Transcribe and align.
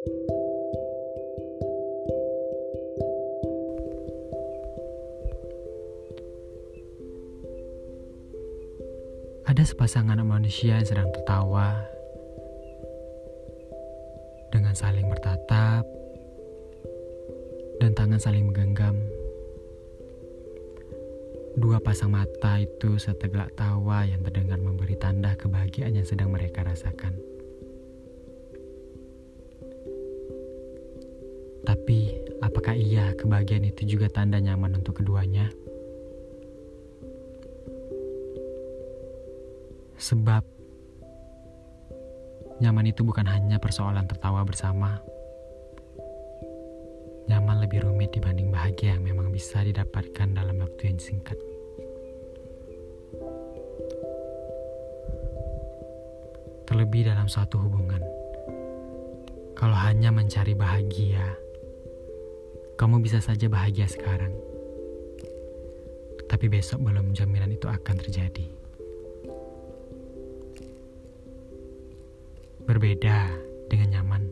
Ada 0.00 0.16
sepasang 9.68 10.08
anak 10.08 10.24
manusia 10.24 10.80
yang 10.80 10.88
sedang 10.88 11.12
tertawa 11.12 11.84
dengan 14.48 14.72
saling 14.72 15.04
bertatap 15.04 15.84
dan 17.84 17.92
tangan 17.92 18.16
saling 18.16 18.48
menggenggam. 18.48 18.96
Dua 21.60 21.76
pasang 21.76 22.16
mata 22.16 22.56
itu 22.56 22.96
seteglak 22.96 23.52
tawa 23.52 24.08
yang 24.08 24.24
terdengar 24.24 24.56
memberi 24.64 24.96
tanda 24.96 25.36
kebahagiaan 25.36 25.92
yang 25.92 26.08
sedang 26.08 26.32
mereka 26.32 26.64
rasakan. 26.64 27.29
Tapi, 31.90 32.06
apakah 32.38 32.78
iya 32.78 33.10
kebahagiaan 33.18 33.66
itu 33.66 33.82
juga 33.82 34.06
tanda 34.06 34.38
nyaman 34.38 34.78
untuk 34.78 35.02
keduanya? 35.02 35.50
Sebab 39.98 40.46
nyaman 42.62 42.94
itu 42.94 43.02
bukan 43.02 43.26
hanya 43.26 43.58
persoalan 43.58 44.06
tertawa 44.06 44.46
bersama. 44.46 45.02
Nyaman 47.26 47.58
lebih 47.66 47.82
rumit 47.82 48.14
dibanding 48.14 48.54
bahagia 48.54 48.94
yang 48.94 49.02
memang 49.02 49.34
bisa 49.34 49.58
didapatkan 49.58 50.30
dalam 50.30 50.62
waktu 50.62 50.94
yang 50.94 51.02
singkat. 51.02 51.34
Terlebih 56.70 57.10
dalam 57.10 57.26
suatu 57.26 57.58
hubungan. 57.58 57.98
Kalau 59.58 59.74
hanya 59.74 60.14
mencari 60.14 60.54
bahagia, 60.54 61.49
kamu 62.80 63.04
bisa 63.04 63.20
saja 63.20 63.44
bahagia 63.44 63.84
sekarang. 63.84 64.32
Tapi 66.24 66.48
besok 66.48 66.80
belum 66.80 67.12
jaminan 67.12 67.52
itu 67.52 67.68
akan 67.68 67.96
terjadi. 68.00 68.48
Berbeda 72.64 73.28
dengan 73.68 74.00
nyaman, 74.00 74.22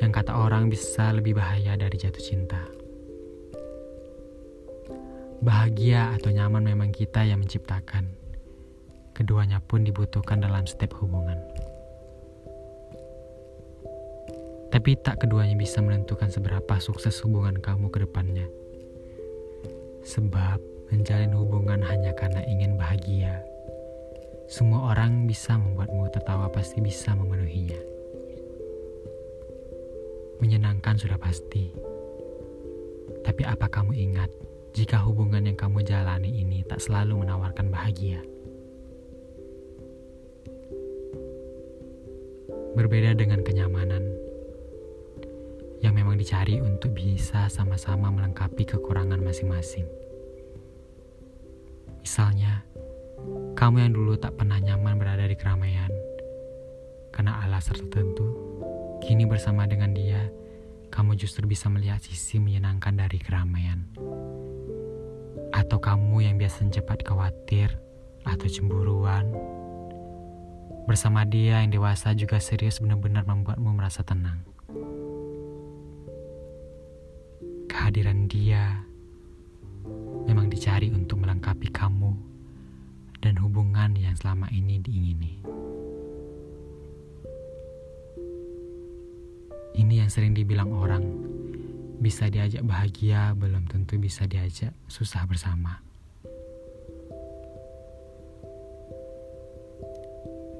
yang 0.00 0.08
kata 0.08 0.32
orang 0.32 0.72
bisa 0.72 1.12
lebih 1.12 1.36
bahaya 1.36 1.76
dari 1.76 1.92
jatuh 2.00 2.24
cinta. 2.24 2.64
Bahagia 5.44 6.16
atau 6.16 6.32
nyaman 6.32 6.64
memang 6.72 6.88
kita 6.88 7.20
yang 7.20 7.44
menciptakan. 7.44 8.08
Keduanya 9.12 9.60
pun 9.60 9.84
dibutuhkan 9.84 10.40
dalam 10.40 10.64
setiap 10.64 10.96
hubungan. 11.04 11.36
Tapi 14.78 14.94
tak 14.94 15.26
keduanya 15.26 15.58
bisa 15.58 15.82
menentukan 15.82 16.30
seberapa 16.30 16.78
sukses 16.78 17.18
hubungan 17.26 17.58
kamu 17.58 17.90
ke 17.90 18.06
depannya. 18.06 18.46
Sebab 20.06 20.62
menjalin 20.94 21.34
hubungan 21.34 21.82
hanya 21.82 22.14
karena 22.14 22.46
ingin 22.46 22.78
bahagia 22.78 23.42
semua 24.46 24.94
orang 24.94 25.26
bisa 25.26 25.58
membuatmu 25.58 26.06
tertawa 26.14 26.46
pasti 26.46 26.78
bisa 26.78 27.10
memenuhinya. 27.10 27.74
Menyenangkan 30.38 30.94
sudah 30.94 31.18
pasti. 31.18 31.74
Tapi 33.26 33.42
apa 33.50 33.66
kamu 33.66 33.98
ingat 33.98 34.30
jika 34.78 35.02
hubungan 35.02 35.42
yang 35.42 35.58
kamu 35.58 35.82
jalani 35.82 36.30
ini 36.30 36.62
tak 36.70 36.78
selalu 36.78 37.26
menawarkan 37.26 37.66
bahagia? 37.66 38.22
Berbeda 42.78 43.18
dengan 43.18 43.42
kenyamanan 43.42 43.97
yang 46.18 46.26
dicari 46.26 46.58
untuk 46.58 46.98
bisa 46.98 47.46
sama-sama 47.46 48.10
melengkapi 48.10 48.66
kekurangan 48.66 49.22
masing-masing. 49.22 49.86
Misalnya, 52.02 52.66
kamu 53.54 53.86
yang 53.86 53.94
dulu 53.94 54.18
tak 54.18 54.34
pernah 54.34 54.58
nyaman 54.58 54.98
berada 54.98 55.22
di 55.30 55.38
keramaian 55.38 55.86
karena 57.14 57.38
alasan 57.46 57.86
tertentu, 57.86 58.34
kini 58.98 59.30
bersama 59.30 59.62
dengan 59.70 59.94
dia, 59.94 60.26
kamu 60.90 61.14
justru 61.14 61.46
bisa 61.46 61.70
melihat 61.70 62.02
sisi 62.02 62.42
menyenangkan 62.42 62.98
dari 62.98 63.22
keramaian. 63.22 63.86
Atau 65.54 65.78
kamu 65.78 66.26
yang 66.26 66.34
biasa 66.34 66.66
cepat 66.66 67.06
khawatir 67.06 67.78
atau 68.26 68.46
cemburuan, 68.50 69.30
bersama 70.90 71.22
dia 71.22 71.62
yang 71.62 71.70
dewasa 71.70 72.10
juga 72.18 72.42
serius 72.42 72.82
benar-benar 72.82 73.22
membuatmu 73.22 73.70
merasa 73.70 74.02
tenang. 74.02 74.42
Kehadiran 77.78 78.26
dia 78.26 78.82
memang 80.26 80.50
dicari 80.50 80.90
untuk 80.90 81.22
melengkapi 81.22 81.70
kamu 81.70 82.10
dan 83.22 83.38
hubungan 83.38 83.94
yang 83.94 84.18
selama 84.18 84.50
ini 84.50 84.82
diingini. 84.82 85.38
Ini 89.78 89.94
yang 89.94 90.10
sering 90.10 90.34
dibilang 90.34 90.74
orang, 90.74 91.06
bisa 92.02 92.26
diajak 92.26 92.66
bahagia 92.66 93.30
belum 93.38 93.70
tentu 93.70 93.94
bisa 93.94 94.26
diajak 94.26 94.74
susah 94.90 95.22
bersama. 95.30 95.78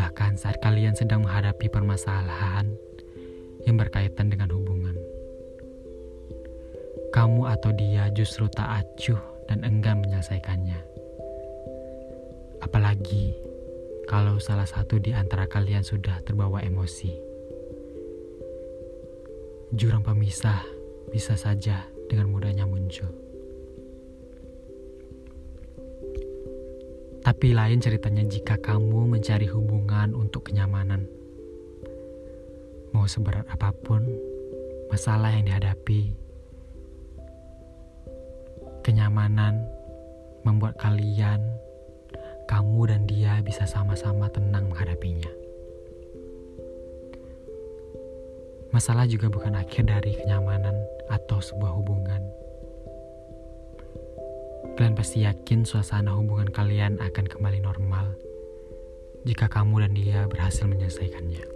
Bahkan 0.00 0.40
saat 0.40 0.64
kalian 0.64 0.96
sedang 0.96 1.28
menghadapi 1.28 1.68
permasalahan 1.68 2.72
yang 3.68 3.76
berkaitan 3.76 4.32
dengan 4.32 4.48
hubungan, 4.56 4.91
kamu 7.12 7.46
atau 7.52 7.70
dia 7.76 8.08
justru 8.10 8.48
tak 8.48 8.82
acuh 8.82 9.20
dan 9.46 9.62
enggan 9.62 10.00
menyelesaikannya 10.00 10.92
Apalagi 12.62 13.34
kalau 14.06 14.38
salah 14.38 14.64
satu 14.64 15.02
di 15.02 15.10
antara 15.10 15.50
kalian 15.50 15.82
sudah 15.82 16.22
terbawa 16.22 16.62
emosi. 16.62 17.10
Jurang 19.74 20.06
pemisah 20.06 20.62
bisa 21.10 21.34
saja 21.34 21.82
dengan 22.06 22.30
mudahnya 22.30 22.62
muncul. 22.70 23.10
Tapi 27.22 27.54
lain 27.54 27.82
ceritanya 27.82 28.26
jika 28.30 28.58
kamu 28.62 29.10
mencari 29.10 29.50
hubungan 29.50 30.14
untuk 30.14 30.46
kenyamanan. 30.46 31.10
Mau 32.94 33.10
seberat 33.10 33.46
apa 33.50 33.74
pun 33.74 34.06
masalah 34.86 35.34
yang 35.34 35.50
dihadapi, 35.50 36.14
kenyamanan 38.82 39.62
membuat 40.42 40.74
kalian 40.76 41.38
kamu 42.50 42.90
dan 42.90 43.06
dia 43.06 43.38
bisa 43.40 43.64
sama-sama 43.64 44.26
tenang 44.28 44.66
menghadapinya. 44.68 45.30
Masalah 48.74 49.06
juga 49.06 49.30
bukan 49.30 49.54
akhir 49.54 49.86
dari 49.86 50.18
kenyamanan 50.18 50.74
atau 51.06 51.38
sebuah 51.38 51.72
hubungan. 51.78 52.22
Kalian 54.74 54.96
pasti 54.96 55.22
yakin 55.28 55.62
suasana 55.68 56.16
hubungan 56.16 56.48
kalian 56.48 56.96
akan 56.98 57.28
kembali 57.28 57.60
normal 57.60 58.16
jika 59.22 59.46
kamu 59.46 59.86
dan 59.86 59.92
dia 59.92 60.18
berhasil 60.26 60.66
menyelesaikannya. 60.66 61.51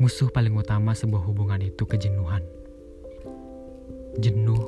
Musuh 0.00 0.32
paling 0.32 0.56
utama 0.56 0.96
sebuah 0.96 1.28
hubungan 1.28 1.60
itu 1.60 1.84
kejenuhan. 1.84 2.40
Jenuh 4.16 4.64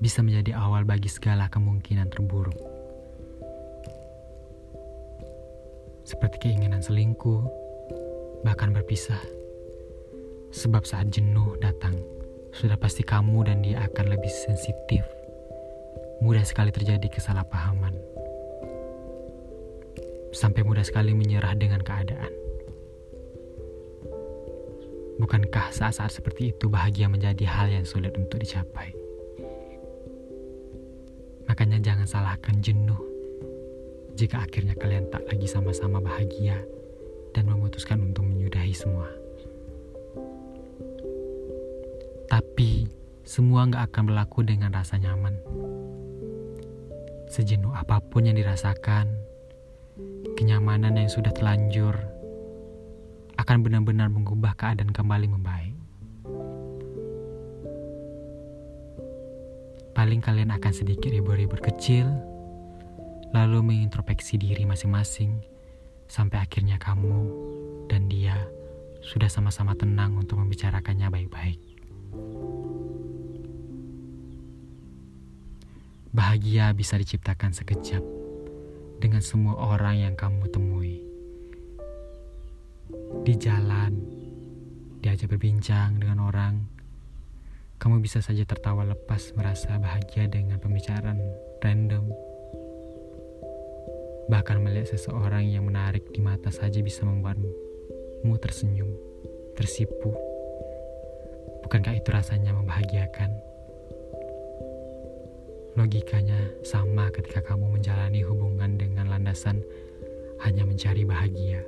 bisa 0.00 0.24
menjadi 0.24 0.56
awal 0.56 0.88
bagi 0.88 1.12
segala 1.12 1.52
kemungkinan 1.52 2.08
terburuk. 2.08 2.56
Seperti 6.08 6.40
keinginan 6.40 6.80
selingkuh, 6.80 7.44
bahkan 8.40 8.72
berpisah. 8.72 9.20
Sebab 10.56 10.88
saat 10.88 11.12
jenuh 11.12 11.60
datang, 11.60 11.92
sudah 12.56 12.80
pasti 12.80 13.04
kamu 13.04 13.44
dan 13.44 13.60
dia 13.60 13.84
akan 13.92 14.08
lebih 14.08 14.32
sensitif. 14.32 15.04
Mudah 16.24 16.48
sekali 16.48 16.72
terjadi 16.72 17.12
kesalahpahaman. 17.12 17.92
Sampai 20.32 20.64
mudah 20.64 20.80
sekali 20.80 21.12
menyerah 21.12 21.52
dengan 21.52 21.84
keadaan. 21.84 22.41
Bukankah 25.20 25.72
saat-saat 25.72 26.08
seperti 26.08 26.56
itu 26.56 26.72
bahagia 26.72 27.10
menjadi 27.10 27.44
hal 27.44 27.68
yang 27.68 27.84
sulit 27.84 28.16
untuk 28.16 28.40
dicapai? 28.40 28.96
Makanya 31.48 31.82
jangan 31.84 32.08
salahkan 32.08 32.64
jenuh 32.64 32.96
jika 34.16 34.44
akhirnya 34.44 34.76
kalian 34.76 35.08
tak 35.08 35.24
lagi 35.28 35.48
sama-sama 35.48 36.00
bahagia 36.00 36.60
dan 37.32 37.48
memutuskan 37.48 38.00
untuk 38.00 38.28
menyudahi 38.28 38.72
semua. 38.72 39.08
Tapi 42.28 42.88
semua 43.24 43.68
nggak 43.68 43.92
akan 43.92 44.02
berlaku 44.08 44.40
dengan 44.44 44.72
rasa 44.72 44.96
nyaman. 44.96 45.36
Sejenuh 47.28 47.72
apa 47.72 48.00
pun 48.00 48.28
yang 48.28 48.36
dirasakan, 48.36 49.08
kenyamanan 50.36 50.96
yang 50.96 51.08
sudah 51.08 51.32
telanjur 51.32 51.96
akan 53.42 53.66
benar-benar 53.66 54.06
mengubah 54.06 54.54
keadaan 54.54 54.94
kembali 54.94 55.26
membaik. 55.26 55.76
Paling 59.92 60.22
kalian 60.22 60.54
akan 60.54 60.72
sedikit 60.72 61.10
ribut-ribut 61.10 61.60
kecil, 61.60 62.06
lalu 63.34 63.60
mengintrospeksi 63.60 64.40
diri 64.40 64.62
masing-masing, 64.64 65.42
sampai 66.06 66.40
akhirnya 66.40 66.78
kamu 66.78 67.28
dan 67.90 68.08
dia 68.08 68.38
sudah 69.02 69.28
sama-sama 69.28 69.74
tenang 69.74 70.16
untuk 70.16 70.38
membicarakannya 70.40 71.10
baik-baik. 71.10 71.60
Bahagia 76.14 76.70
bisa 76.76 76.94
diciptakan 76.96 77.56
sekejap 77.56 78.04
dengan 79.02 79.24
semua 79.24 79.58
orang 79.58 79.98
yang 80.08 80.14
kamu 80.14 80.46
temui. 80.48 81.11
Di 83.20 83.36
jalan, 83.36 83.92
diajak 85.04 85.28
berbincang 85.28 86.00
dengan 86.00 86.24
orang, 86.24 86.64
kamu 87.76 88.00
bisa 88.00 88.24
saja 88.24 88.48
tertawa 88.48 88.88
lepas 88.88 89.36
merasa 89.36 89.76
bahagia 89.76 90.32
dengan 90.32 90.56
pembicaraan 90.56 91.20
random. 91.60 92.08
Bahkan 94.32 94.56
melihat 94.64 94.96
seseorang 94.96 95.44
yang 95.44 95.68
menarik 95.68 96.08
di 96.16 96.24
mata 96.24 96.48
saja 96.48 96.80
bisa 96.80 97.04
membuatmu 97.04 98.32
tersenyum, 98.40 98.88
tersipu. 99.60 100.16
Bukankah 101.68 101.92
itu 101.92 102.08
rasanya 102.08 102.56
membahagiakan? 102.56 103.52
Logikanya 105.76 106.40
sama 106.64 107.12
ketika 107.12 107.44
kamu 107.44 107.76
menjalani 107.76 108.24
hubungan 108.24 108.80
dengan 108.80 109.12
landasan 109.12 109.60
hanya 110.44 110.64
mencari 110.64 111.04
bahagia. 111.04 111.64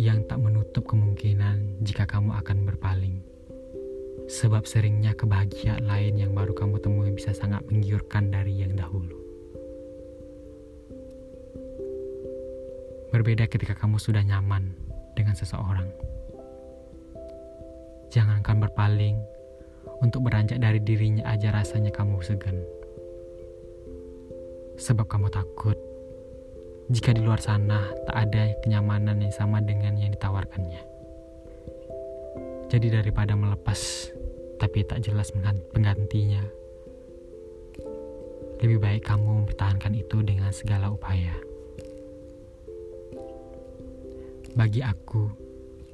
Yang 0.00 0.32
tak 0.32 0.40
menutup 0.40 0.88
kemungkinan 0.88 1.84
jika 1.84 2.08
kamu 2.08 2.32
akan 2.40 2.64
berpaling. 2.64 3.20
Sebab 4.32 4.64
seringnya 4.64 5.12
kebahagiaan 5.12 5.84
lain 5.84 6.16
yang 6.16 6.32
baru 6.32 6.56
kamu 6.56 6.80
temui 6.80 7.12
bisa 7.12 7.36
sangat 7.36 7.60
menggiurkan 7.68 8.32
dari 8.32 8.64
yang 8.64 8.72
dahulu. 8.72 9.20
Berbeda 13.12 13.44
ketika 13.44 13.76
kamu 13.76 14.00
sudah 14.00 14.24
nyaman 14.24 14.72
dengan 15.12 15.36
seseorang. 15.36 15.92
Jangankan 18.08 18.56
berpaling, 18.56 19.20
untuk 20.00 20.24
beranjak 20.24 20.64
dari 20.64 20.80
dirinya 20.80 21.28
aja 21.28 21.52
rasanya 21.52 21.92
kamu 21.92 22.24
segan. 22.24 22.56
Sebab 24.80 25.04
kamu 25.12 25.28
takut 25.28 25.76
jika 26.90 27.14
di 27.14 27.22
luar 27.22 27.38
sana 27.38 27.86
tak 28.02 28.16
ada 28.18 28.50
kenyamanan 28.66 29.22
yang 29.22 29.30
sama 29.30 29.62
dengan 29.62 29.94
yang 29.94 30.10
ditawarkannya. 30.10 30.82
Jadi 32.66 32.86
daripada 32.90 33.38
melepas 33.38 34.10
tapi 34.58 34.82
tak 34.82 35.06
jelas 35.06 35.30
penggantinya, 35.70 36.42
lebih 38.58 38.82
baik 38.82 39.06
kamu 39.06 39.46
mempertahankan 39.46 39.94
itu 39.94 40.18
dengan 40.26 40.50
segala 40.50 40.90
upaya. 40.90 41.32
Bagi 44.58 44.82
aku, 44.82 45.30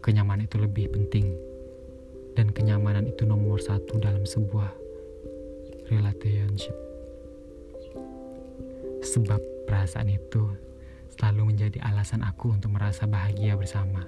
kenyamanan 0.00 0.48
itu 0.48 0.56
lebih 0.58 0.90
penting 0.96 1.36
dan 2.34 2.48
kenyamanan 2.50 3.04
itu 3.04 3.28
nomor 3.28 3.60
satu 3.60 4.00
dalam 4.00 4.24
sebuah 4.24 4.72
relationship. 5.92 6.74
Sebab 9.04 9.38
perasaan 9.70 10.10
itu 10.10 10.65
selalu 11.16 11.56
menjadi 11.56 11.80
alasan 11.82 12.20
aku 12.22 12.52
untuk 12.52 12.76
merasa 12.76 13.08
bahagia 13.08 13.56
bersama. 13.56 14.04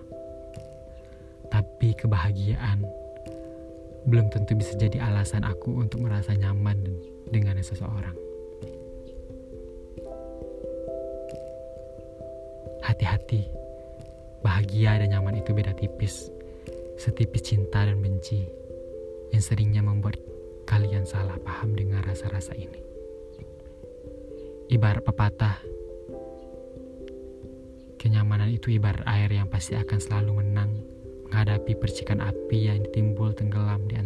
Tapi 1.48 1.96
kebahagiaan 1.96 2.84
belum 4.04 4.28
tentu 4.28 4.56
bisa 4.56 4.76
jadi 4.76 5.00
alasan 5.04 5.44
aku 5.44 5.80
untuk 5.80 6.04
merasa 6.04 6.36
nyaman 6.36 6.80
dengan 7.32 7.56
seseorang. 7.60 8.16
Hati-hati, 12.84 13.48
bahagia 14.40 15.00
dan 15.00 15.12
nyaman 15.12 15.40
itu 15.40 15.52
beda 15.52 15.76
tipis 15.76 16.32
setipis 16.98 17.54
cinta 17.54 17.86
dan 17.86 18.02
benci 18.02 18.42
yang 19.30 19.38
seringnya 19.38 19.86
membuat 19.86 20.18
kalian 20.66 21.06
salah 21.06 21.38
paham 21.46 21.78
dengan 21.78 22.02
rasa-rasa 22.02 22.58
ini. 22.58 22.82
Ibarat 24.68 25.06
pepatah, 25.06 25.62
kenyamanan 27.98 28.48
itu 28.48 28.78
ibarat 28.78 29.02
air 29.04 29.28
yang 29.28 29.50
pasti 29.50 29.74
akan 29.74 29.98
selalu 29.98 30.46
menang 30.46 30.70
menghadapi 31.28 31.76
percikan 31.76 32.22
api 32.22 32.70
yang 32.70 32.80
timbul 32.94 33.34
tenggelam 33.34 33.84
di 33.90 33.97